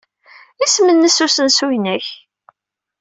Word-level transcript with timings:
Isem-nnes 0.65 1.17
usensu-nnek? 1.25 2.05